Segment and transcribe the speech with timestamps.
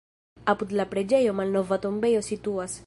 [0.53, 2.79] Apud la preĝejo malnova tombejo situas.